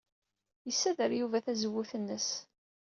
Yessader 0.67 1.11
Yuba 1.19 1.45
tazewwut-nnes. 1.45 2.27